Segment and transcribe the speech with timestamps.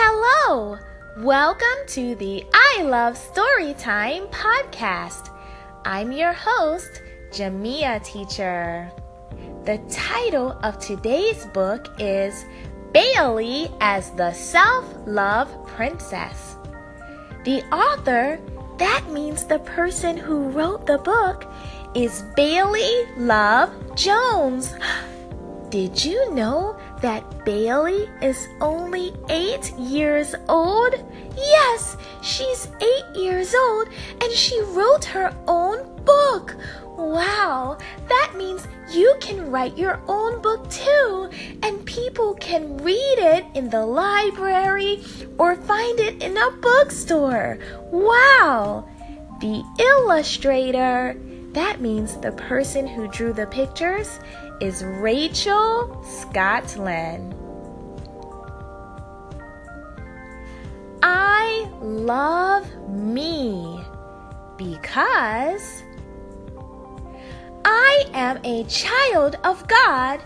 [0.00, 0.78] Hello!
[1.16, 5.36] Welcome to the I Love Storytime podcast.
[5.84, 7.02] I'm your host,
[7.32, 8.92] Jamia Teacher.
[9.64, 12.44] The title of today's book is
[12.92, 16.54] Bailey as the Self Love Princess.
[17.42, 18.38] The author,
[18.78, 21.44] that means the person who wrote the book,
[21.96, 24.72] is Bailey Love Jones.
[25.70, 30.94] Did you know that Bailey is only eight years old?
[31.36, 33.88] Yes, she's eight years old
[34.20, 36.56] and she wrote her own book.
[36.96, 41.30] Wow, that means you can write your own book too,
[41.62, 45.04] and people can read it in the library
[45.38, 47.58] or find it in a bookstore.
[47.92, 48.88] Wow!
[49.40, 51.14] The illustrator,
[51.52, 54.18] that means the person who drew the pictures,
[54.60, 57.34] is Rachel Scotland.
[61.02, 63.80] I love me
[64.56, 65.82] because
[67.64, 70.20] I am a child of God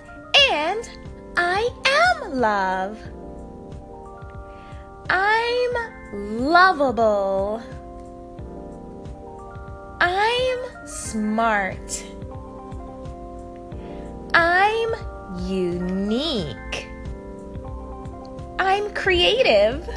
[0.50, 0.88] and
[1.36, 2.98] I am love.
[5.10, 7.62] I'm lovable.
[10.00, 12.04] I'm smart.
[14.34, 14.94] I'm
[15.38, 16.88] unique.
[18.58, 19.88] I'm creative.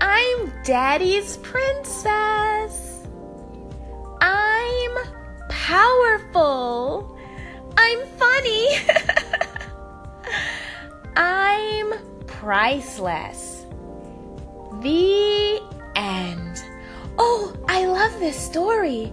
[0.00, 3.06] I'm daddy's princess.
[4.20, 4.96] I'm
[5.48, 7.16] powerful.
[7.76, 8.68] I'm funny.
[11.16, 11.94] I'm
[12.26, 13.66] priceless.
[14.80, 15.60] The
[15.94, 16.64] end.
[17.18, 19.12] Oh, I love this story.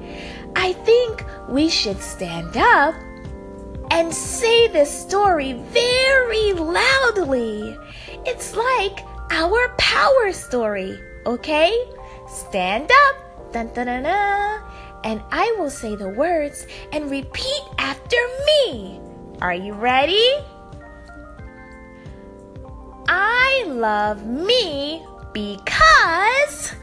[0.55, 2.95] I think we should stand up
[3.95, 7.77] and say this story very loudly.
[8.25, 8.99] It's like
[9.31, 11.71] our power story, okay?
[12.27, 14.61] Stand up, dun, dun, dun, dun,
[15.05, 18.99] and I will say the words and repeat after me.
[19.41, 20.29] Are you ready?
[23.07, 26.75] I love me because.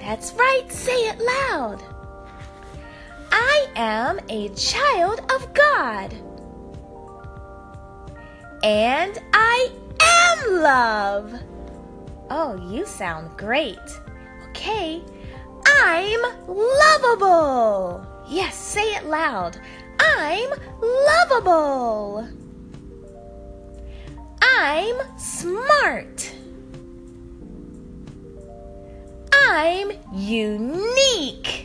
[0.00, 1.99] That's right, say it loud.
[3.42, 6.12] I am a child of God.
[8.62, 11.34] And I am love.
[12.28, 13.78] Oh, you sound great.
[14.50, 15.02] Okay,
[15.66, 18.06] I'm lovable.
[18.28, 19.58] Yes, say it loud.
[19.98, 20.50] I'm
[20.82, 22.28] lovable.
[24.42, 26.30] I'm smart.
[29.32, 31.59] I'm unique.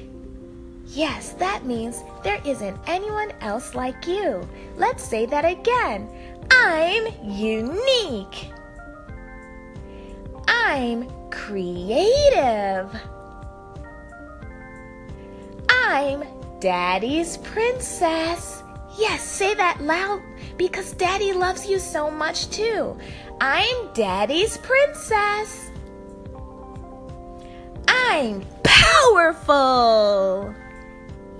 [0.95, 4.47] Yes, that means there isn't anyone else like you.
[4.77, 6.09] Let's say that again.
[6.49, 8.49] I'm unique.
[10.47, 12.89] I'm creative.
[15.69, 16.23] I'm
[16.61, 18.63] Daddy's princess.
[18.97, 20.21] Yes, say that loud
[20.55, 22.97] because Daddy loves you so much too.
[23.41, 25.71] I'm Daddy's princess.
[27.85, 29.84] I'm powerful.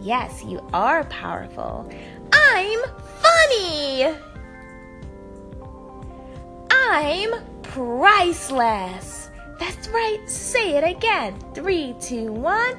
[0.05, 1.89] Yes, you are powerful.
[2.31, 2.79] I'm
[3.23, 4.15] funny.
[6.69, 7.33] I'm
[7.63, 9.31] priceless.
[9.59, 10.19] That's right.
[10.27, 11.43] Say it again.
[11.55, 12.77] Three, two, one.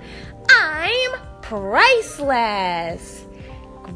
[0.51, 1.11] I'm
[1.43, 3.25] priceless.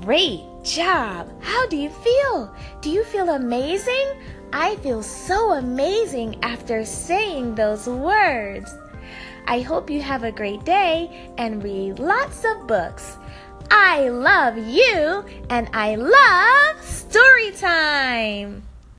[0.02, 1.30] Great job.
[1.40, 2.52] How do you feel?
[2.80, 4.08] Do you feel amazing?
[4.52, 8.74] I feel so amazing after saying those words.
[9.50, 13.18] I hope you have a great day and read lots of books.
[13.68, 18.69] I love you and I love story time.